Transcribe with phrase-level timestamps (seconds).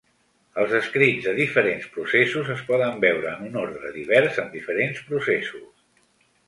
[0.61, 5.71] Els escrits de diferents processos es poden veure en un ordre divers en diferents processos.